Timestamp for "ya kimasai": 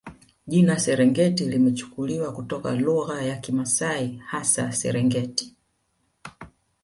3.21-4.17